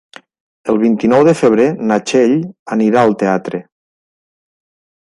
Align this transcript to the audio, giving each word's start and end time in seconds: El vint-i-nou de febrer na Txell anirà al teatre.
El 0.71 0.79
vint-i-nou 0.83 1.25
de 1.27 1.35
febrer 1.41 1.67
na 1.91 1.99
Txell 2.07 2.35
anirà 2.79 3.05
al 3.05 3.15
teatre. 3.25 3.63